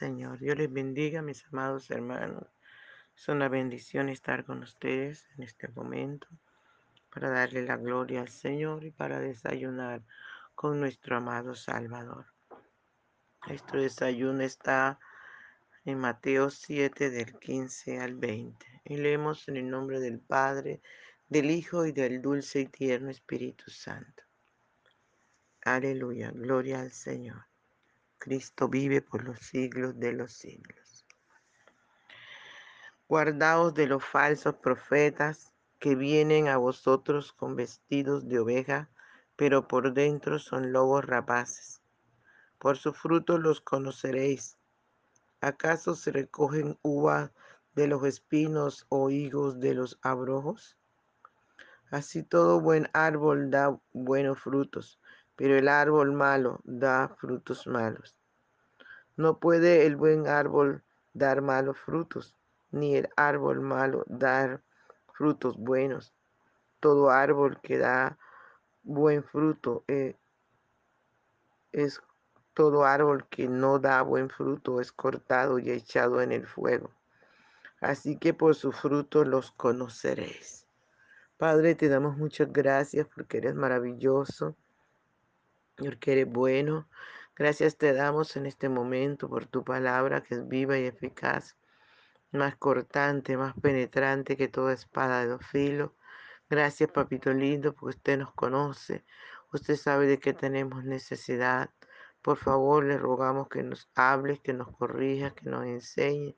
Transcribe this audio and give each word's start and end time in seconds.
Señor. 0.00 0.38
Dios 0.38 0.56
les 0.56 0.72
bendiga, 0.72 1.20
mis 1.20 1.44
amados 1.52 1.90
hermanos. 1.90 2.46
Es 3.14 3.28
una 3.28 3.50
bendición 3.50 4.08
estar 4.08 4.46
con 4.46 4.62
ustedes 4.62 5.28
en 5.36 5.42
este 5.42 5.68
momento 5.68 6.26
para 7.12 7.28
darle 7.28 7.60
la 7.60 7.76
gloria 7.76 8.22
al 8.22 8.30
Señor 8.30 8.82
y 8.84 8.92
para 8.92 9.20
desayunar 9.20 10.00
con 10.54 10.80
nuestro 10.80 11.18
amado 11.18 11.54
Salvador. 11.54 12.24
Nuestro 13.46 13.82
desayuno 13.82 14.42
está 14.42 14.98
en 15.84 15.98
Mateo 15.98 16.48
7 16.48 17.10
del 17.10 17.38
15 17.38 18.00
al 18.00 18.14
20 18.14 18.80
y 18.84 18.96
leemos 18.96 19.46
en 19.48 19.58
el 19.58 19.68
nombre 19.68 20.00
del 20.00 20.18
Padre, 20.18 20.80
del 21.28 21.50
Hijo 21.50 21.84
y 21.84 21.92
del 21.92 22.22
dulce 22.22 22.60
y 22.60 22.66
tierno 22.68 23.10
Espíritu 23.10 23.70
Santo. 23.70 24.22
Aleluya, 25.62 26.30
gloria 26.30 26.80
al 26.80 26.90
Señor. 26.90 27.49
Cristo 28.20 28.68
vive 28.68 29.00
por 29.00 29.24
los 29.24 29.38
siglos 29.38 29.98
de 29.98 30.12
los 30.12 30.32
siglos. 30.34 31.06
Guardaos 33.08 33.72
de 33.72 33.86
los 33.86 34.04
falsos 34.04 34.56
profetas 34.56 35.54
que 35.78 35.94
vienen 35.94 36.46
a 36.46 36.58
vosotros 36.58 37.32
con 37.32 37.56
vestidos 37.56 38.28
de 38.28 38.38
oveja, 38.38 38.90
pero 39.36 39.66
por 39.66 39.94
dentro 39.94 40.38
son 40.38 40.70
lobos 40.70 41.06
rapaces. 41.06 41.80
Por 42.58 42.76
su 42.76 42.92
fruto 42.92 43.38
los 43.38 43.62
conoceréis. 43.62 44.58
¿Acaso 45.40 45.94
se 45.94 46.12
recogen 46.12 46.78
uvas 46.82 47.32
de 47.74 47.86
los 47.86 48.04
espinos 48.04 48.84
o 48.90 49.08
higos 49.08 49.60
de 49.60 49.72
los 49.72 49.98
abrojos? 50.02 50.76
Así 51.90 52.22
todo 52.22 52.60
buen 52.60 52.90
árbol 52.92 53.50
da 53.50 53.80
buenos 53.94 54.38
frutos, 54.38 55.00
pero 55.40 55.56
el 55.56 55.68
árbol 55.68 56.12
malo 56.12 56.60
da 56.64 57.08
frutos 57.18 57.66
malos. 57.66 58.14
No 59.16 59.38
puede 59.38 59.86
el 59.86 59.96
buen 59.96 60.26
árbol 60.26 60.82
dar 61.14 61.40
malos 61.40 61.78
frutos, 61.78 62.36
ni 62.70 62.96
el 62.96 63.08
árbol 63.16 63.62
malo 63.62 64.04
dar 64.06 64.60
frutos 65.14 65.56
buenos. 65.56 66.12
Todo 66.78 67.08
árbol 67.08 67.58
que 67.62 67.78
da 67.78 68.18
buen 68.82 69.24
fruto 69.24 69.82
eh, 69.88 70.14
es 71.72 72.02
todo 72.52 72.84
árbol 72.84 73.26
que 73.30 73.48
no 73.48 73.78
da 73.78 74.02
buen 74.02 74.28
fruto 74.28 74.78
es 74.78 74.92
cortado 74.92 75.58
y 75.58 75.70
echado 75.70 76.20
en 76.20 76.32
el 76.32 76.46
fuego. 76.46 76.90
Así 77.80 78.18
que 78.18 78.34
por 78.34 78.54
su 78.54 78.72
fruto 78.72 79.24
los 79.24 79.52
conoceréis. 79.52 80.66
Padre, 81.38 81.76
te 81.76 81.88
damos 81.88 82.18
muchas 82.18 82.52
gracias 82.52 83.06
porque 83.14 83.38
eres 83.38 83.54
maravilloso 83.54 84.54
porque 85.84 86.12
eres 86.12 86.28
bueno. 86.28 86.88
Gracias 87.34 87.76
te 87.76 87.92
damos 87.94 88.36
en 88.36 88.46
este 88.46 88.68
momento 88.68 89.28
por 89.28 89.46
tu 89.46 89.64
palabra 89.64 90.22
que 90.22 90.34
es 90.34 90.46
viva 90.46 90.78
y 90.78 90.84
eficaz, 90.84 91.56
más 92.32 92.56
cortante, 92.56 93.36
más 93.36 93.54
penetrante 93.60 94.36
que 94.36 94.48
toda 94.48 94.74
espada 94.74 95.20
de 95.20 95.28
dos 95.28 95.46
filos. 95.46 95.92
Gracias, 96.50 96.90
papito 96.90 97.32
lindo, 97.32 97.72
porque 97.72 97.96
usted 97.96 98.18
nos 98.18 98.32
conoce. 98.34 99.04
Usted 99.52 99.76
sabe 99.76 100.06
de 100.06 100.18
qué 100.18 100.32
tenemos 100.34 100.84
necesidad. 100.84 101.70
Por 102.22 102.36
favor, 102.36 102.84
le 102.84 102.98
rogamos 102.98 103.48
que 103.48 103.62
nos 103.62 103.88
hables, 103.94 104.40
que 104.40 104.52
nos 104.52 104.68
corrija, 104.76 105.30
que 105.30 105.48
nos 105.48 105.64
enseñe, 105.64 106.36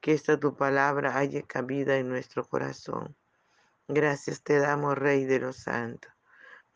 que 0.00 0.12
esta 0.12 0.38
tu 0.38 0.56
palabra 0.56 1.16
haya 1.16 1.42
cabida 1.42 1.96
en 1.96 2.08
nuestro 2.08 2.44
corazón. 2.44 3.16
Gracias 3.88 4.42
te 4.42 4.58
damos, 4.58 4.98
Rey 4.98 5.24
de 5.24 5.40
los 5.40 5.56
Santos. 5.56 6.15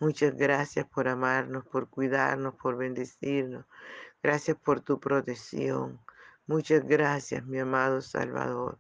Muchas 0.01 0.35
gracias 0.35 0.87
por 0.87 1.09
amarnos, 1.09 1.67
por 1.67 1.91
cuidarnos, 1.91 2.55
por 2.55 2.79
bendecirnos. 2.79 3.67
Gracias 4.23 4.57
por 4.57 4.81
tu 4.81 4.99
protección. 4.99 6.01
Muchas 6.47 6.87
gracias, 6.87 7.45
mi 7.45 7.59
amado 7.59 8.01
Salvador. 8.01 8.79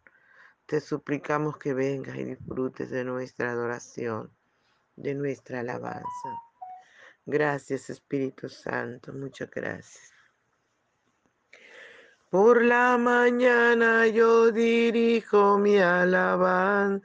Te 0.64 0.80
suplicamos 0.80 1.58
que 1.58 1.74
vengas 1.74 2.16
y 2.16 2.24
disfrutes 2.24 2.88
de 2.88 3.04
nuestra 3.04 3.50
adoración, 3.50 4.34
de 4.96 5.14
nuestra 5.14 5.60
alabanza. 5.60 6.30
Gracias, 7.26 7.90
Espíritu 7.90 8.48
Santo. 8.48 9.12
Muchas 9.12 9.50
gracias. 9.50 10.14
Por 12.30 12.64
la 12.64 12.96
mañana 12.96 14.06
yo 14.06 14.50
dirijo 14.52 15.58
mi 15.58 15.76
alabanza 15.76 17.04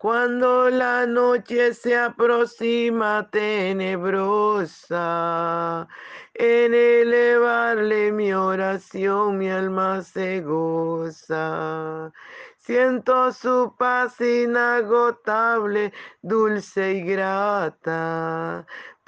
Cuando 0.00 0.70
la 0.70 1.04
noche 1.04 1.74
se 1.74 1.94
aproxima 1.94 3.28
tenebrosa, 3.30 4.96
en 6.32 6.72
elevarle 6.72 8.10
mi 8.10 8.32
oración 8.32 9.36
mi 9.36 9.50
alma 9.50 10.00
se 10.00 10.40
goza. 10.40 12.10
Siento 12.56 13.30
su 13.32 13.74
paz 13.78 14.18
inagotable, 14.22 15.92
dulce 16.22 16.94
y 16.94 17.02
grata, 17.02 18.66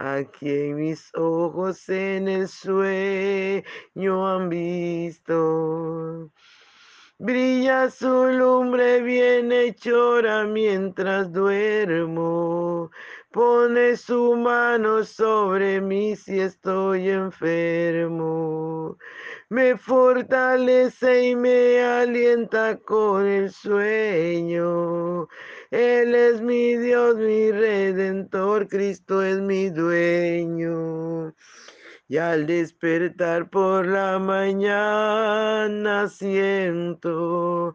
Aquí 0.00 0.48
en 0.48 0.76
mis 0.76 1.10
ojos 1.16 1.88
en 1.88 2.28
el 2.28 2.46
sueño 2.46 4.28
han 4.28 4.48
visto. 4.48 6.30
Brilla 7.18 7.90
su 7.90 8.26
lumbre 8.26 9.02
bien 9.02 9.50
hechora 9.50 10.44
mientras 10.44 11.32
duermo. 11.32 12.92
Pone 13.32 13.96
su 13.96 14.36
mano 14.36 15.02
sobre 15.02 15.80
mí 15.80 16.14
si 16.14 16.38
estoy 16.38 17.08
enfermo. 17.10 18.98
Me 19.48 19.76
fortalece 19.76 21.30
y 21.30 21.34
me 21.34 21.82
alienta 21.82 22.78
con 22.78 23.26
el 23.26 23.50
sueño. 23.50 25.26
Él 25.70 26.14
es 26.14 26.40
mi 26.40 26.76
Dios, 26.76 27.16
mi 27.16 27.50
redentor, 27.52 28.68
Cristo 28.68 29.22
es 29.22 29.38
mi 29.40 29.68
dueño. 29.68 31.34
Y 32.08 32.16
al 32.16 32.46
despertar 32.46 33.50
por 33.50 33.86
la 33.86 34.18
mañana 34.18 36.08
siento 36.08 37.74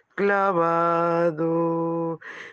clavado. 0.15 2.19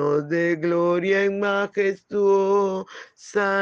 de 0.00 0.56
gloria 0.56 1.24
y 1.24 1.30
majestuosa 1.30 2.86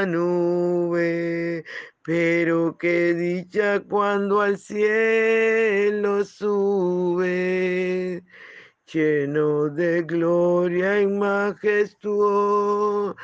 nube. 0.07 1.65
Pero 2.03 2.77
qué 2.79 3.15
dicha 3.15 3.81
cuando 3.81 4.41
al 4.41 4.59
cielo 4.59 6.25
sube, 6.25 8.25
lleno 8.93 9.69
de 9.69 10.03
gloria 10.03 11.01
y 11.01 11.07
majestuosa 11.07 13.15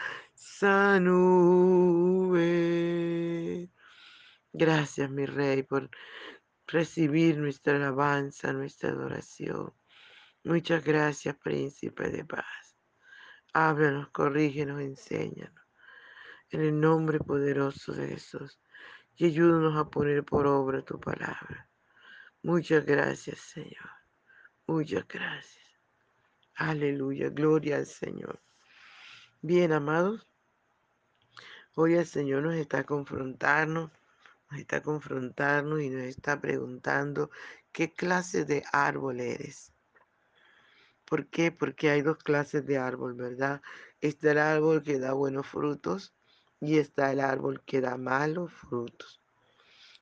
nube. 1.01 2.41
Gracias, 4.53 5.11
mi 5.11 5.27
rey, 5.27 5.63
por 5.63 5.91
recibir 6.67 7.39
nuestra 7.39 7.77
alabanza, 7.77 8.53
nuestra 8.53 8.91
adoración. 8.91 9.73
Muchas 10.45 10.85
gracias, 10.85 11.37
príncipe 11.37 12.11
de 12.11 12.25
paz. 12.25 12.64
Háblanos, 13.55 14.11
corrígenos, 14.11 14.81
enséñanos. 14.81 15.65
En 16.51 16.61
el 16.61 16.79
nombre 16.79 17.19
poderoso 17.19 17.93
de 17.93 18.09
Jesús. 18.09 18.61
Y 19.17 19.27
ayúdanos 19.27 19.77
a 19.79 19.89
poner 19.89 20.25
por 20.25 20.47
obra 20.47 20.83
tu 20.83 21.01
palabra. 21.01 21.69
Muchas 22.43 22.85
gracias, 22.85 23.39
Señor. 23.39 23.91
Muchas 24.67 25.09
gracias. 25.09 25.65
Aleluya. 26.56 27.31
Gloria 27.31 27.77
al 27.77 27.87
Señor. 27.87 28.43
Bien, 29.41 29.73
amados. 29.73 30.29
Hoy 31.77 31.95
el 31.95 32.06
Señor 32.06 32.43
nos 32.43 32.55
está 32.55 32.85
confrontando 32.85 33.91
nos 34.51 34.61
está 34.61 34.83
confrontando 34.83 35.81
y 35.81 35.91
nos 35.91 36.03
está 36.05 36.41
preguntando 36.41 37.31
qué 37.73 37.93
clase 37.93 38.45
de 38.45 38.62
árbol 38.73 39.21
eres. 39.21 39.74
¿Por 41.15 41.29
qué? 41.29 41.53
Porque 41.53 41.91
hay 41.91 42.03
dos 42.03 42.19
clases 42.19 42.67
de 42.67 42.77
árbol, 42.77 43.15
¿verdad? 43.15 43.63
Está 44.01 44.33
el 44.33 44.39
árbol 44.39 44.83
que 44.83 44.99
da 44.99 45.13
buenos 45.13 45.47
frutos 45.47 46.13
y 46.61 46.79
está 46.79 47.13
el 47.13 47.21
árbol 47.21 47.63
que 47.65 47.81
da 47.81 47.97
malos 47.97 48.53
frutos. 48.53 49.23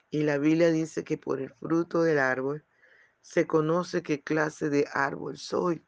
Y 0.09 0.23
la 0.23 0.38
Biblia 0.38 0.70
dice 0.70 1.05
que 1.05 1.19
por 1.19 1.43
el 1.43 1.50
fruto 1.50 2.03
del 2.03 2.19
árbol 2.19 2.64
se 3.20 3.47
conoce 3.47 4.03
qué 4.03 4.23
clase 4.23 4.70
de 4.70 4.88
árbol 4.91 5.37
soy. 5.37 5.85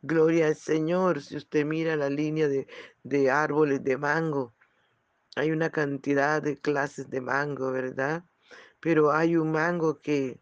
Gloria 0.00 0.46
al 0.46 0.54
Señor. 0.54 1.22
Si 1.22 1.36
usted 1.36 1.64
mira 1.64 1.96
la 1.96 2.08
línea 2.08 2.46
de, 2.46 2.68
de 3.02 3.32
árboles 3.32 3.82
de 3.82 3.96
mango, 3.96 4.54
hay 5.34 5.50
una 5.50 5.70
cantidad 5.70 6.40
de 6.40 6.56
clases 6.56 7.10
de 7.10 7.20
mango, 7.20 7.72
¿verdad? 7.72 8.24
Pero 8.78 9.10
hay 9.10 9.34
un 9.34 9.50
mango 9.50 10.00
que, 10.00 10.40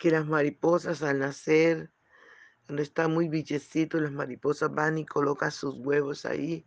que 0.00 0.10
las 0.10 0.26
mariposas 0.26 1.02
al 1.02 1.18
nacer, 1.20 1.92
cuando 2.66 2.82
está 2.82 3.06
muy 3.06 3.28
billecito, 3.28 4.00
las 4.00 4.12
mariposas 4.12 4.74
van 4.74 4.96
y 4.96 5.04
colocan 5.04 5.52
sus 5.52 5.76
huevos 5.78 6.24
ahí, 6.24 6.66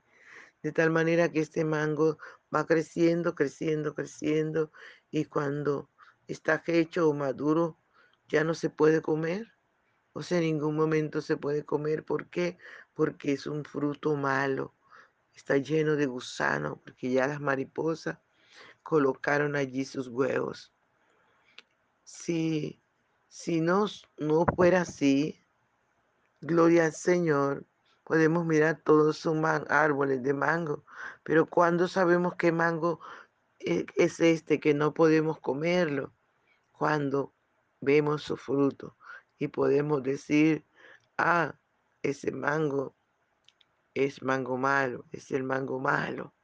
de 0.62 0.72
tal 0.72 0.92
manera 0.92 1.30
que 1.30 1.40
este 1.40 1.66
mango 1.66 2.20
va 2.56 2.66
creciendo, 2.66 3.34
creciendo, 3.34 3.96
creciendo, 3.96 4.72
y 5.10 5.26
cuando 5.26 5.90
está 6.28 6.62
hecho 6.68 7.10
o 7.10 7.14
maduro, 7.14 7.80
ya 8.30 8.44
no 8.44 8.54
se 8.54 8.70
puede 8.70 9.02
comer. 9.02 9.52
O 10.14 10.22
sea, 10.22 10.38
en 10.38 10.46
ningún 10.46 10.76
momento 10.76 11.20
se 11.22 11.36
puede 11.36 11.66
comer. 11.66 12.06
¿Por 12.06 12.30
qué? 12.30 12.60
Porque 12.94 13.34
es 13.34 13.48
un 13.48 13.66
fruto 13.66 14.16
malo 14.16 14.76
está 15.36 15.58
lleno 15.58 15.96
de 15.96 16.06
gusanos 16.06 16.80
porque 16.84 17.12
ya 17.12 17.28
las 17.28 17.42
mariposas 17.42 18.20
colocaron 18.84 19.56
allí 19.56 19.86
sus 19.86 20.08
huevos. 20.08 20.72
Si, 22.04 22.83
si 23.34 23.62
no, 23.62 23.88
no 24.18 24.46
fuera 24.56 24.82
así, 24.82 25.42
gloria 26.40 26.86
al 26.86 26.94
Señor, 26.94 27.66
podemos 28.04 28.46
mirar 28.46 28.80
todos 28.84 29.18
sus 29.18 29.36
árboles 29.44 30.22
de 30.22 30.36
mango, 30.36 30.86
pero 31.24 31.48
cuando 31.48 31.88
sabemos 31.88 32.36
que 32.36 32.52
mango 32.52 33.00
e, 33.60 33.88
es 33.96 34.20
este 34.20 34.60
que 34.60 34.76
no 34.76 34.94
podemos 34.94 35.40
comerlo, 35.40 36.14
cuando 36.74 37.34
vemos 37.82 38.22
su 38.22 38.38
fruto 38.38 38.96
y 39.40 39.48
podemos 39.48 40.04
decir, 40.04 40.64
ah, 41.18 41.56
ese 42.04 42.32
mango 42.32 42.94
es 43.96 44.22
mango 44.22 44.58
malo, 44.58 45.06
es 45.12 45.32
el 45.32 45.44
mango 45.44 45.80
malo, 45.80 46.36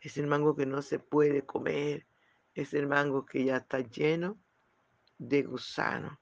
es 0.00 0.18
el 0.18 0.26
mango 0.26 0.56
que 0.56 0.66
no 0.66 0.82
se 0.82 0.98
puede 0.98 1.46
comer, 1.46 2.08
es 2.54 2.74
el 2.74 2.88
mango 2.88 3.24
que 3.24 3.44
ya 3.44 3.58
está 3.58 3.78
lleno 3.78 4.36
de 5.18 5.42
gusano. 5.42 6.18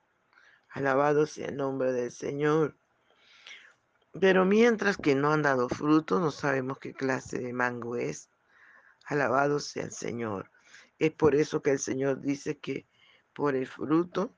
Alabado 0.71 1.27
sea 1.27 1.49
el 1.49 1.57
nombre 1.57 1.93
del 1.93 2.11
Señor. 2.11 2.77
Pero 4.19 4.45
mientras 4.45 4.97
que 4.97 5.15
no 5.15 5.33
han 5.33 5.43
dado 5.43 5.69
fruto, 5.69 6.21
no 6.21 6.31
sabemos 6.31 6.79
qué 6.79 6.95
clase 6.95 7.39
de 7.39 7.53
mango 7.53 7.97
es. 7.97 8.31
Alabado 9.07 9.61
sea 9.61 9.85
el 9.85 9.93
Señor. 9.93 10.51
Es 10.99 11.13
por 11.13 11.35
eso 11.35 11.63
que 11.63 11.71
el 11.71 11.79
Señor 11.79 12.21
dice 12.21 12.59
que 12.59 12.87
por 13.35 13.55
el 13.55 13.67
fruto, 13.67 14.35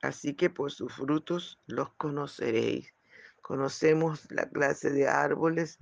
así 0.00 0.34
que 0.34 0.48
por 0.48 0.70
sus 0.70 0.94
frutos 0.94 1.60
los 1.66 1.92
conoceréis. 1.94 2.94
Conocemos 3.42 4.30
la 4.30 4.48
clase 4.48 4.90
de 4.90 5.08
árboles, 5.08 5.78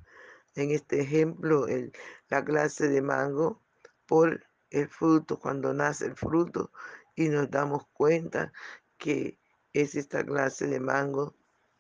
en 0.55 0.71
este 0.71 1.01
ejemplo 1.01 1.67
la 2.29 2.45
clase 2.45 2.89
de 2.89 3.03
mango, 3.03 3.63
por 4.07 4.47
el 4.71 4.89
fruto, 4.89 5.39
cuando 5.39 5.75
nace 5.75 6.07
el 6.07 6.17
fruto 6.17 6.73
y 7.19 7.29
nos 7.31 7.51
damos 7.51 7.89
cuenta 7.89 8.53
que 8.97 9.41
es 9.73 9.97
esta 9.97 10.25
clase 10.25 10.69
de 10.69 10.79
mango. 10.79 11.35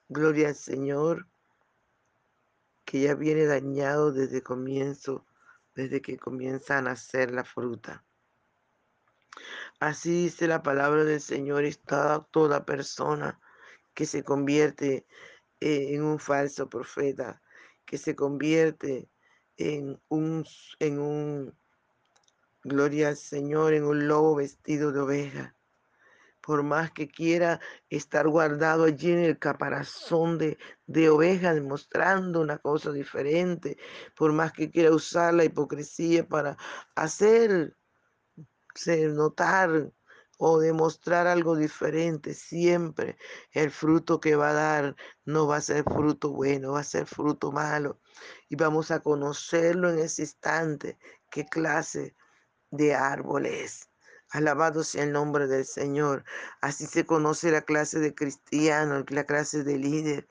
Gloria 0.08 0.48
al 0.48 0.56
Señor, 0.56 1.28
que 2.84 3.02
ya 3.02 3.14
viene 3.14 3.46
dañado 3.46 4.10
desde 4.10 4.42
comienzo, 4.42 5.24
desde 5.76 6.02
que 6.02 6.18
comienza 6.18 6.78
a 6.78 6.82
nacer 6.82 7.30
la 7.30 7.44
fruta. 7.44 8.04
Así 9.78 10.24
dice 10.24 10.48
la 10.48 10.64
palabra 10.64 11.04
del 11.04 11.20
Señor, 11.20 11.62
está 11.62 12.26
toda 12.32 12.64
persona 12.64 13.40
que 13.94 14.06
se 14.06 14.24
convierte 14.24 15.06
eh, 15.60 15.94
en 15.94 16.02
un 16.02 16.18
falso 16.18 16.68
profeta, 16.68 17.40
que 17.84 17.96
se 17.96 18.16
convierte 18.16 19.08
en 19.56 20.00
un, 20.08 20.44
en 20.80 20.98
un, 20.98 21.54
gloria 22.68 23.08
al 23.08 23.16
Señor, 23.16 23.74
en 23.74 23.84
un 23.84 24.06
lobo 24.08 24.36
vestido 24.36 24.92
de 24.92 25.00
oveja. 25.00 25.54
Por 26.40 26.62
más 26.62 26.92
que 26.92 27.08
quiera 27.08 27.60
estar 27.90 28.28
guardado 28.28 28.84
allí 28.84 29.12
en 29.12 29.18
el 29.18 29.38
caparazón 29.38 30.38
de, 30.38 30.56
de 30.86 31.10
oveja, 31.10 31.52
demostrando 31.52 32.40
una 32.40 32.58
cosa 32.58 32.92
diferente, 32.92 33.76
por 34.16 34.32
más 34.32 34.52
que 34.52 34.70
quiera 34.70 34.94
usar 34.94 35.34
la 35.34 35.44
hipocresía 35.44 36.26
para 36.26 36.56
hacer 36.94 37.76
notar 38.86 39.92
o 40.38 40.60
demostrar 40.60 41.26
algo 41.26 41.56
diferente, 41.56 42.32
siempre 42.32 43.18
el 43.50 43.70
fruto 43.70 44.20
que 44.20 44.36
va 44.36 44.50
a 44.50 44.52
dar 44.52 44.96
no 45.24 45.48
va 45.48 45.56
a 45.56 45.60
ser 45.60 45.82
fruto 45.82 46.30
bueno, 46.30 46.72
va 46.72 46.80
a 46.80 46.84
ser 46.84 47.06
fruto 47.06 47.50
malo. 47.50 48.00
Y 48.48 48.54
vamos 48.56 48.90
a 48.90 49.00
conocerlo 49.00 49.90
en 49.90 49.98
ese 49.98 50.22
instante, 50.22 50.98
qué 51.30 51.44
clase 51.44 52.14
de 52.70 52.94
árbol 52.94 53.46
es. 53.46 53.88
Alabado 54.30 54.84
sea 54.84 55.04
el 55.04 55.12
nombre 55.12 55.46
del 55.46 55.64
Señor. 55.64 56.24
Así 56.60 56.86
se 56.86 57.06
conoce 57.06 57.50
la 57.50 57.62
clase 57.62 57.98
de 57.98 58.14
cristiano, 58.14 59.04
la 59.08 59.24
clase 59.24 59.64
de 59.64 59.78
líder. 59.78 60.28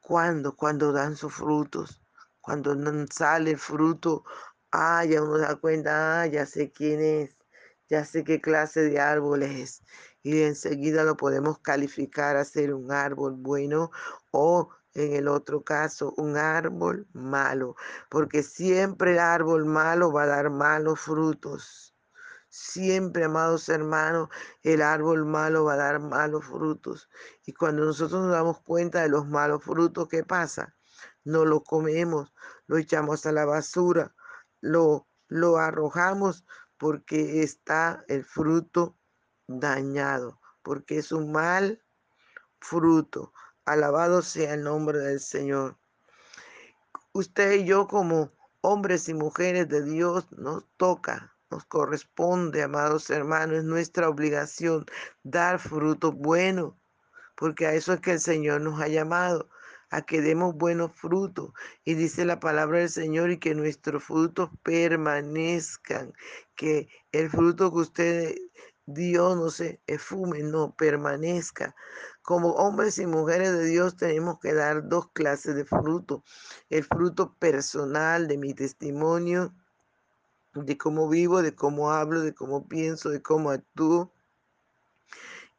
¿Cuándo? 0.00 0.56
Cuando 0.56 0.92
dan 0.92 1.16
sus 1.16 1.34
frutos. 1.34 2.02
Cuando 2.40 2.76
sale 3.10 3.52
el 3.52 3.58
fruto, 3.58 4.24
ah, 4.72 5.04
ya 5.04 5.22
uno 5.22 5.38
da 5.38 5.56
cuenta, 5.56 6.22
ah, 6.22 6.26
ya 6.26 6.46
sé 6.46 6.70
quién 6.72 7.00
es 7.00 7.38
ya 7.88 8.04
sé 8.04 8.24
qué 8.24 8.40
clase 8.40 8.82
de 8.82 9.00
árbol 9.00 9.42
es 9.42 9.82
y 10.22 10.42
enseguida 10.42 11.04
lo 11.04 11.16
podemos 11.16 11.58
calificar 11.60 12.36
a 12.36 12.44
ser 12.44 12.74
un 12.74 12.92
árbol 12.92 13.34
bueno 13.36 13.90
o 14.30 14.70
en 14.98 15.14
el 15.14 15.28
otro 15.28 15.62
caso 15.62 16.12
un 16.16 16.36
árbol 16.36 17.06
malo, 17.12 17.76
porque 18.08 18.42
siempre 18.42 19.12
el 19.12 19.18
árbol 19.18 19.64
malo 19.64 20.12
va 20.12 20.24
a 20.24 20.26
dar 20.26 20.50
malos 20.50 21.00
frutos. 21.00 21.94
Siempre, 22.50 23.24
amados 23.24 23.68
hermanos, 23.68 24.28
el 24.62 24.82
árbol 24.82 25.26
malo 25.26 25.64
va 25.64 25.74
a 25.74 25.76
dar 25.76 26.00
malos 26.00 26.46
frutos. 26.46 27.08
Y 27.44 27.52
cuando 27.52 27.84
nosotros 27.84 28.22
nos 28.22 28.32
damos 28.32 28.60
cuenta 28.60 29.02
de 29.02 29.08
los 29.08 29.26
malos 29.26 29.62
frutos, 29.62 30.08
¿qué 30.08 30.24
pasa? 30.24 30.74
No 31.24 31.44
lo 31.44 31.62
comemos, 31.62 32.34
lo 32.66 32.78
echamos 32.78 33.26
a 33.26 33.32
la 33.32 33.44
basura, 33.44 34.14
lo, 34.60 35.06
lo 35.28 35.58
arrojamos 35.58 36.46
porque 36.78 37.42
está 37.42 38.04
el 38.08 38.24
fruto 38.24 38.96
dañado, 39.46 40.40
porque 40.62 40.98
es 40.98 41.12
un 41.12 41.32
mal 41.32 41.82
fruto. 42.60 43.32
Alabado 43.68 44.22
sea 44.22 44.54
el 44.54 44.62
nombre 44.62 44.98
del 44.98 45.20
Señor. 45.20 45.76
Usted 47.12 47.52
y 47.52 47.64
yo 47.66 47.86
como 47.86 48.32
hombres 48.62 49.10
y 49.10 49.14
mujeres 49.14 49.68
de 49.68 49.84
Dios 49.84 50.26
nos 50.32 50.64
toca, 50.78 51.36
nos 51.50 51.66
corresponde, 51.66 52.62
amados 52.62 53.10
hermanos, 53.10 53.58
es 53.58 53.64
nuestra 53.64 54.08
obligación 54.08 54.86
dar 55.22 55.58
fruto 55.58 56.12
bueno, 56.12 56.80
porque 57.36 57.66
a 57.66 57.74
eso 57.74 57.92
es 57.92 58.00
que 58.00 58.12
el 58.12 58.20
Señor 58.20 58.62
nos 58.62 58.80
ha 58.80 58.88
llamado, 58.88 59.50
a 59.90 60.00
que 60.00 60.22
demos 60.22 60.54
buenos 60.54 60.92
frutos. 60.92 61.52
Y 61.84 61.92
dice 61.92 62.24
la 62.24 62.40
palabra 62.40 62.78
del 62.78 62.88
Señor 62.88 63.30
y 63.30 63.38
que 63.38 63.54
nuestros 63.54 64.02
frutos 64.02 64.48
permanezcan, 64.62 66.14
que 66.56 66.88
el 67.12 67.28
fruto 67.28 67.70
que 67.70 67.78
usted 67.78 68.34
Dios 68.90 69.36
no 69.36 69.50
se 69.50 69.82
esfume, 69.86 70.42
no 70.42 70.74
permanezca. 70.74 71.76
Como 72.22 72.52
hombres 72.52 72.98
y 72.98 73.06
mujeres 73.06 73.52
de 73.52 73.66
Dios 73.66 73.98
tenemos 73.98 74.38
que 74.40 74.54
dar 74.54 74.88
dos 74.88 75.10
clases 75.12 75.54
de 75.56 75.66
fruto. 75.66 76.24
El 76.70 76.84
fruto 76.84 77.34
personal 77.34 78.28
de 78.28 78.38
mi 78.38 78.54
testimonio, 78.54 79.54
de 80.54 80.78
cómo 80.78 81.06
vivo, 81.10 81.42
de 81.42 81.54
cómo 81.54 81.90
hablo, 81.90 82.22
de 82.22 82.32
cómo 82.32 82.66
pienso, 82.66 83.10
de 83.10 83.20
cómo 83.20 83.50
actúo. 83.50 84.10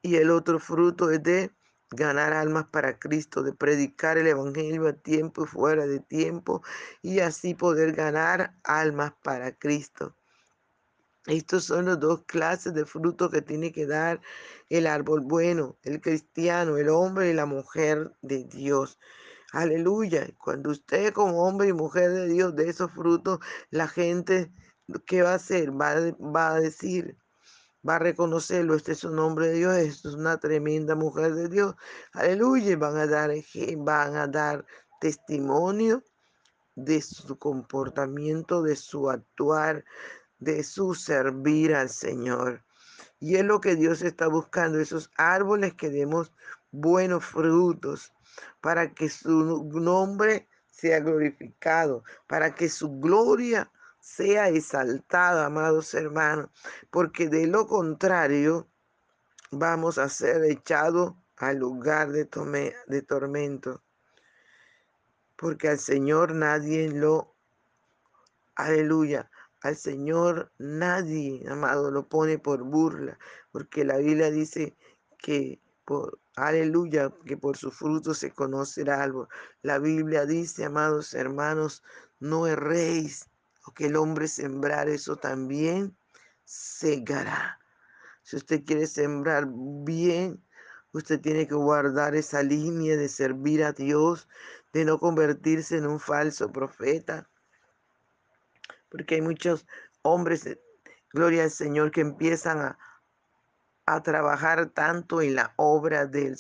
Y 0.01 0.15
el 0.15 0.31
otro 0.31 0.57
fruto 0.57 1.11
es 1.11 1.21
de 1.21 1.51
ganar 1.91 2.33
almas 2.33 2.65
para 2.65 2.97
Cristo, 2.97 3.43
de 3.43 3.53
predicar 3.53 4.17
el 4.17 4.25
Evangelio 4.25 4.87
a 4.87 4.93
tiempo 4.93 5.43
y 5.43 5.47
fuera 5.47 5.85
de 5.85 5.99
tiempo 5.99 6.63
y 7.03 7.19
así 7.19 7.53
poder 7.53 7.93
ganar 7.93 8.55
almas 8.63 9.13
para 9.21 9.51
Cristo. 9.51 10.15
Estos 11.29 11.65
son 11.65 11.85
los 11.85 11.99
dos 11.99 12.23
clases 12.25 12.73
de 12.73 12.85
frutos 12.85 13.29
que 13.29 13.43
tiene 13.43 13.71
que 13.71 13.85
dar 13.85 14.19
el 14.69 14.87
árbol 14.87 15.21
bueno, 15.21 15.77
el 15.83 16.01
cristiano, 16.01 16.77
el 16.77 16.89
hombre 16.89 17.29
y 17.29 17.33
la 17.33 17.45
mujer 17.45 18.11
de 18.23 18.45
Dios. 18.45 18.97
Aleluya. 19.51 20.27
Cuando 20.39 20.71
usted 20.71 21.13
como 21.13 21.43
hombre 21.47 21.67
y 21.67 21.73
mujer 21.73 22.11
de 22.11 22.27
Dios 22.27 22.55
de 22.55 22.69
esos 22.69 22.91
frutos, 22.91 23.39
la 23.69 23.87
gente, 23.87 24.51
¿qué 25.05 25.21
va 25.21 25.33
a 25.33 25.35
hacer? 25.35 25.69
Va, 25.71 25.93
va 26.19 26.55
a 26.55 26.59
decir, 26.59 27.15
va 27.87 27.97
a 27.97 27.99
reconocerlo, 27.99 28.73
este 28.73 28.93
es 28.93 29.03
un 29.03 29.15
nombre 29.15 29.49
de 29.49 29.53
Dios, 29.53 29.75
es 29.75 30.05
una 30.05 30.39
tremenda 30.39 30.95
mujer 30.95 31.35
de 31.35 31.47
Dios. 31.47 31.75
Aleluya. 32.13 32.75
Van 32.75 32.97
a 32.97 33.05
dar, 33.05 33.31
van 33.77 34.15
a 34.15 34.27
dar 34.27 34.65
testimonio 34.99 36.03
de 36.75 37.01
su 37.01 37.37
comportamiento, 37.37 38.63
de 38.63 38.75
su 38.75 39.09
actuar, 39.09 39.83
de 40.39 40.63
su 40.63 40.95
servir 40.95 41.75
al 41.75 41.89
Señor. 41.89 42.63
Y 43.19 43.35
es 43.35 43.43
lo 43.43 43.59
que 43.59 43.75
Dios 43.75 44.01
está 44.01 44.27
buscando, 44.27 44.79
esos 44.79 45.11
árboles 45.17 45.73
que 45.73 45.89
demos 45.89 46.31
buenos 46.71 47.25
frutos 47.25 48.13
para 48.61 48.93
que 48.93 49.09
su 49.09 49.69
nombre 49.73 50.47
sea 50.71 50.99
glorificado, 50.99 52.03
para 52.27 52.55
que 52.55 52.69
su 52.69 52.99
gloria 52.99 53.69
sea 53.99 54.49
exaltada, 54.49 55.45
amados 55.45 55.93
hermanos, 55.93 56.49
porque 56.89 57.27
de 57.27 57.47
lo 57.47 57.67
contrario 57.67 58.67
vamos 59.51 59.97
a 59.97 60.07
ser 60.09 60.43
echados 60.45 61.13
al 61.37 61.57
lugar 61.57 62.11
de, 62.11 62.29
de 62.87 63.01
tormento, 63.01 63.81
porque 65.35 65.69
al 65.69 65.79
Señor 65.79 66.33
nadie 66.33 66.89
lo, 66.89 67.35
aleluya, 68.55 69.29
al 69.61 69.75
Señor 69.75 70.51
nadie, 70.57 71.45
amado, 71.49 71.91
lo 71.91 72.07
pone 72.07 72.39
por 72.39 72.63
burla, 72.63 73.17
porque 73.51 73.83
la 73.83 73.97
Biblia 73.97 74.31
dice 74.31 74.77
que 75.17 75.61
por, 75.85 76.19
aleluya, 76.35 77.11
que 77.25 77.35
por 77.35 77.57
su 77.57 77.71
fruto 77.71 78.13
se 78.13 78.31
conoce 78.31 78.81
el 78.81 78.89
árbol. 78.89 79.27
La 79.61 79.79
Biblia 79.79 80.25
dice, 80.25 80.65
amados 80.65 81.13
hermanos, 81.13 81.83
no 82.19 82.47
erréis, 82.47 83.29
lo 83.65 83.73
que 83.73 83.87
el 83.87 83.95
hombre 83.95 84.27
sembrar, 84.27 84.87
eso 84.87 85.15
también 85.17 85.97
segará. 86.45 87.59
Si 88.23 88.35
usted 88.35 88.63
quiere 88.63 88.87
sembrar 88.87 89.47
bien, 89.49 90.43
usted 90.93 91.19
tiene 91.19 91.47
que 91.47 91.55
guardar 91.55 92.15
esa 92.15 92.43
línea 92.43 92.95
de 92.95 93.09
servir 93.09 93.63
a 93.63 93.73
Dios, 93.73 94.27
de 94.73 94.85
no 94.85 94.99
convertirse 94.99 95.77
en 95.77 95.87
un 95.87 95.99
falso 95.99 96.51
profeta, 96.51 97.29
porque 98.89 99.15
hay 99.15 99.21
muchos 99.21 99.65
hombres, 100.01 100.45
eh, 100.45 100.61
gloria 101.13 101.43
al 101.43 101.51
Señor, 101.51 101.91
que 101.91 102.01
empiezan 102.01 102.59
a, 102.59 102.79
a 103.85 104.03
trabajar 104.03 104.69
tanto 104.69 105.21
en 105.21 105.35
la 105.35 105.53
obra 105.57 106.05
del, 106.05 106.37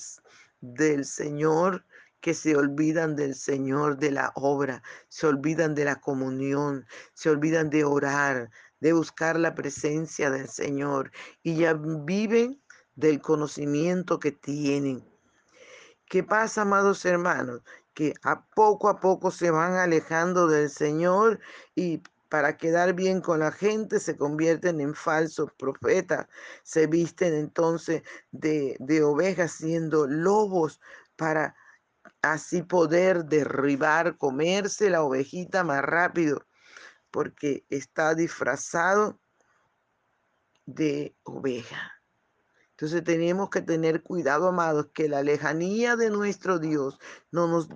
del 0.61 1.05
Señor 1.05 1.85
que 2.21 2.33
se 2.33 2.55
olvidan 2.55 3.15
del 3.15 3.35
Señor, 3.35 3.97
de 3.97 4.11
la 4.11 4.31
obra, 4.35 4.83
se 5.07 5.27
olvidan 5.27 5.73
de 5.73 5.85
la 5.85 6.01
comunión, 6.01 6.85
se 7.13 7.29
olvidan 7.29 7.69
de 7.69 7.85
orar, 7.85 8.49
de 8.79 8.93
buscar 8.93 9.39
la 9.39 9.55
presencia 9.55 10.29
del 10.29 10.47
Señor 10.47 11.11
y 11.43 11.55
ya 11.55 11.73
viven 11.73 12.61
del 12.95 13.21
conocimiento 13.21 14.19
que 14.19 14.31
tienen. 14.31 15.03
¿Qué 16.05 16.23
pasa, 16.23 16.63
amados 16.63 17.05
hermanos? 17.05 17.61
Que 17.93 18.13
a 18.23 18.45
poco 18.47 18.89
a 18.89 18.99
poco 18.99 19.31
se 19.31 19.51
van 19.51 19.73
alejando 19.73 20.47
del 20.47 20.69
Señor 20.69 21.39
y 21.75 22.01
para 22.29 22.57
quedar 22.57 22.93
bien 22.93 23.21
con 23.21 23.39
la 23.39 23.51
gente, 23.51 23.99
se 23.99 24.15
convierten 24.15 24.79
en 24.81 24.93
falsos 24.93 25.51
profetas, 25.57 26.27
se 26.63 26.87
visten 26.87 27.33
entonces 27.33 28.03
de, 28.31 28.77
de 28.79 29.03
ovejas 29.03 29.51
siendo 29.51 30.07
lobos 30.07 30.79
para 31.15 31.55
así 32.21 32.61
poder 32.61 33.25
derribar, 33.25 34.17
comerse 34.17 34.89
la 34.89 35.03
ovejita 35.03 35.63
más 35.63 35.81
rápido, 35.81 36.45
porque 37.11 37.65
está 37.69 38.13
disfrazado 38.13 39.19
de 40.65 41.15
oveja. 41.23 41.99
Entonces 42.71 43.03
tenemos 43.03 43.49
que 43.49 43.61
tener 43.61 44.03
cuidado, 44.03 44.47
amados, 44.47 44.89
que 44.93 45.09
la 45.09 45.23
lejanía 45.23 45.95
de 45.95 46.09
nuestro 46.09 46.59
Dios 46.59 46.99
no 47.31 47.47
nos 47.47 47.67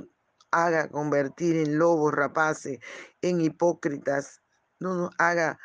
haga 0.52 0.90
convertir 0.90 1.58
en 1.58 1.78
lobos 1.78 2.14
rapaces, 2.14 2.80
en 3.22 3.42
hipócritas, 3.42 4.43
no 4.84 4.96
nos 4.96 5.12
haga, 5.18 5.58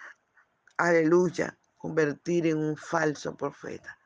aleluya, 0.76 1.58
convertir 1.76 2.46
en 2.46 2.58
un 2.58 2.76
falso 2.76 3.37
profeta. 3.37 3.98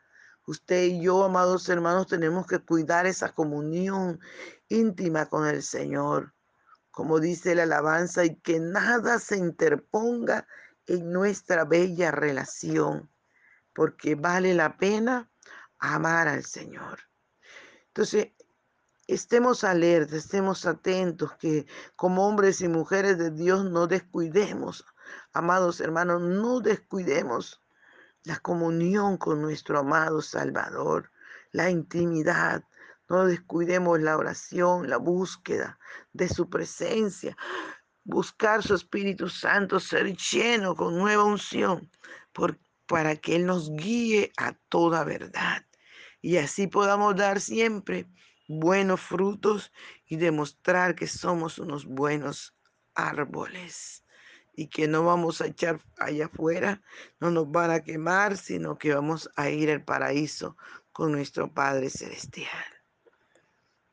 Usted 0.46 0.84
y 0.84 1.02
yo, 1.02 1.22
amados 1.24 1.68
hermanos, 1.68 2.08
tenemos 2.08 2.46
que 2.46 2.58
cuidar 2.58 3.06
esa 3.06 3.32
comunión 3.32 4.18
íntima 4.68 5.26
con 5.26 5.46
el 5.46 5.62
Señor, 5.62 6.34
como 6.90 7.20
dice 7.20 7.54
la 7.54 7.62
alabanza, 7.64 8.24
y 8.24 8.36
que 8.36 8.58
nada 8.58 9.18
se 9.18 9.36
interponga 9.36 10.46
en 10.86 11.12
nuestra 11.12 11.64
bella 11.64 12.10
relación, 12.10 13.10
porque 13.74 14.14
vale 14.14 14.54
la 14.54 14.76
pena 14.78 15.30
amar 15.78 16.26
al 16.26 16.44
Señor. 16.44 17.00
Entonces, 17.88 18.28
estemos 19.06 19.62
alertas, 19.62 20.24
estemos 20.24 20.66
atentos, 20.66 21.36
que 21.36 21.66
como 21.96 22.26
hombres 22.26 22.60
y 22.62 22.68
mujeres 22.68 23.18
de 23.18 23.30
Dios 23.30 23.64
no 23.64 23.86
descuidemos, 23.86 24.84
amados 25.32 25.80
hermanos, 25.80 26.20
no 26.22 26.60
descuidemos 26.60 27.60
la 28.24 28.38
comunión 28.38 29.16
con 29.16 29.42
nuestro 29.42 29.78
amado 29.78 30.22
Salvador, 30.22 31.10
la 31.50 31.70
intimidad, 31.70 32.64
no 33.08 33.26
descuidemos 33.26 34.00
la 34.00 34.16
oración, 34.16 34.88
la 34.88 34.96
búsqueda 34.96 35.78
de 36.12 36.28
su 36.28 36.48
presencia, 36.48 37.36
buscar 38.04 38.62
su 38.62 38.74
Espíritu 38.74 39.28
Santo, 39.28 39.80
ser 39.80 40.16
lleno 40.16 40.74
con 40.74 40.96
nueva 40.96 41.24
unción, 41.24 41.90
para 42.86 43.16
que 43.16 43.36
Él 43.36 43.46
nos 43.46 43.70
guíe 43.74 44.32
a 44.36 44.54
toda 44.68 45.04
verdad. 45.04 45.66
Y 46.20 46.36
así 46.36 46.68
podamos 46.68 47.16
dar 47.16 47.40
siempre 47.40 48.06
buenos 48.48 49.00
frutos 49.00 49.72
y 50.06 50.16
demostrar 50.16 50.94
que 50.94 51.06
somos 51.06 51.58
unos 51.58 51.84
buenos 51.84 52.54
árboles 52.94 54.01
y 54.54 54.68
que 54.68 54.88
no 54.88 55.04
vamos 55.04 55.40
a 55.40 55.46
echar 55.46 55.80
allá 55.98 56.26
afuera, 56.26 56.82
no 57.20 57.30
nos 57.30 57.50
van 57.50 57.70
a 57.70 57.80
quemar, 57.80 58.36
sino 58.36 58.78
que 58.78 58.94
vamos 58.94 59.30
a 59.36 59.50
ir 59.50 59.70
al 59.70 59.84
paraíso 59.84 60.56
con 60.92 61.12
nuestro 61.12 61.52
Padre 61.52 61.90
Celestial. 61.90 62.64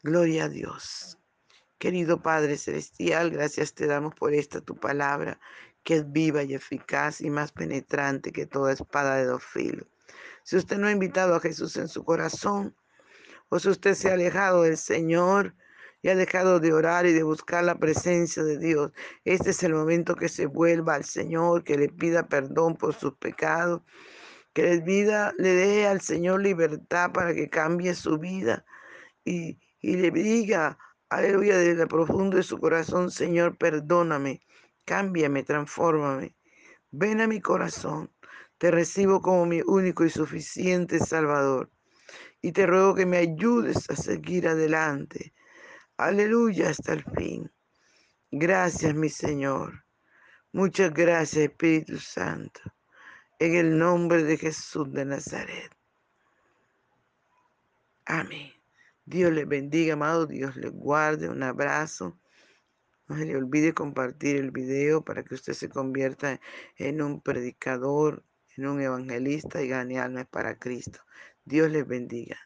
Gloria 0.04 0.46
a 0.46 0.50
Dios. 0.50 1.18
Querido 1.78 2.22
Padre 2.22 2.58
Celestial, 2.58 3.32
gracias 3.32 3.74
te 3.74 3.88
damos 3.88 4.14
por 4.16 4.34
esta 4.34 4.60
tu 4.60 4.76
palabra 4.76 5.40
que 5.84 5.96
es 5.96 6.12
viva 6.12 6.44
y 6.44 6.54
eficaz 6.54 7.22
y 7.22 7.30
más 7.30 7.52
penetrante 7.52 8.34
que 8.34 8.46
toda 8.46 8.74
espada 8.74 9.16
de 9.16 9.26
dos 9.26 9.44
filos. 9.44 9.88
Si 10.44 10.58
usted 10.58 10.78
no 10.78 10.88
ha 10.88 10.92
invitado 10.92 11.36
a 11.36 11.40
Jesús 11.40 11.78
en 11.78 11.88
su 11.88 12.04
corazón, 12.04 12.76
o 13.50 13.60
si 13.60 13.70
usted 13.70 13.96
se 13.96 14.10
ha 14.10 14.14
alejado 14.14 14.64
del 14.64 14.78
Señor 14.78 15.56
y 16.02 16.10
ha 16.10 16.16
dejado 16.16 16.60
de 16.60 16.74
orar 16.74 17.06
y 17.06 17.14
de 17.14 17.24
buscar 17.24 17.64
la 17.64 17.78
presencia 17.80 18.44
de 18.44 18.58
Dios, 18.58 18.92
este 19.26 19.52
es 19.52 19.64
el 19.64 19.74
momento 19.74 20.16
que 20.16 20.30
se 20.30 20.46
vuelva 20.46 20.96
al 20.96 21.06
Señor, 21.06 21.64
que 21.64 21.78
le 21.78 21.90
pida 21.90 22.28
perdón 22.28 22.76
por 22.78 22.94
sus 22.96 23.16
pecados, 23.16 23.82
que 24.54 24.64
le, 24.64 24.80
vida, 24.82 25.34
le 25.38 25.54
dé 25.54 25.88
al 25.88 26.02
Señor 26.02 26.42
libertad 26.42 27.12
para 27.12 27.34
que 27.34 27.50
cambie 27.50 27.94
su 27.96 28.18
vida 28.18 28.66
y, 29.26 29.60
y 29.82 29.98
le 29.98 30.12
diga, 30.12 30.78
aleluya, 31.10 31.58
desde 31.58 31.84
el 31.84 31.88
profundo 31.88 32.38
de 32.38 32.44
su 32.44 32.58
corazón, 32.60 33.12
Señor, 33.12 33.58
perdóname, 33.58 34.42
cámbiame, 34.86 35.44
transfórmame. 35.44 36.36
Ven 36.92 37.22
a 37.22 37.28
mi 37.28 37.40
corazón, 37.42 38.12
te 38.58 38.72
recibo 38.72 39.22
como 39.22 39.46
mi 39.46 39.62
único 39.66 40.06
y 40.06 40.10
suficiente 40.10 41.00
Salvador. 41.00 41.70
Y 42.42 42.52
te 42.54 42.66
ruego 42.66 42.96
que 42.96 43.06
me 43.06 43.18
ayudes 43.18 43.90
a 43.90 43.96
seguir 43.96 44.48
adelante. 44.48 45.34
Aleluya 46.00 46.70
hasta 46.70 46.94
el 46.94 47.04
fin. 47.04 47.52
Gracias, 48.32 48.96
mi 48.96 49.10
Señor. 49.10 49.84
Muchas 50.54 50.94
gracias, 50.94 51.50
Espíritu 51.50 51.98
Santo. 51.98 52.62
En 53.38 53.56
el 53.56 53.78
nombre 53.78 54.24
de 54.24 54.38
Jesús 54.38 54.90
de 54.94 55.04
Nazaret. 55.04 55.70
Amén. 58.06 58.50
Dios 59.04 59.34
les 59.34 59.46
bendiga, 59.46 59.96
amado. 59.96 60.26
Dios 60.26 60.56
les 60.56 60.72
guarde. 60.72 61.28
Un 61.28 61.44
abrazo. 61.44 62.18
No 63.10 63.18
se 63.18 63.26
le 63.26 63.36
olvide 63.36 63.74
compartir 63.74 64.38
el 64.38 64.52
video 64.52 65.04
para 65.04 65.26
que 65.26 65.36
usted 65.36 65.52
se 65.52 65.68
convierta 65.68 66.40
en 66.78 67.02
un 67.02 67.20
predicador, 67.20 68.24
en 68.56 68.68
un 68.68 68.80
evangelista 68.80 69.62
y 69.62 69.68
gane 69.68 70.00
almas 70.00 70.28
para 70.28 70.58
Cristo. 70.58 71.02
Dios 71.44 71.70
les 71.70 71.86
bendiga. 71.86 72.40